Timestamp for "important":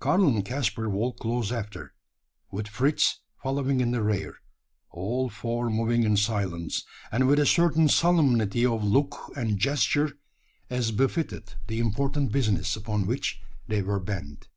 11.80-12.30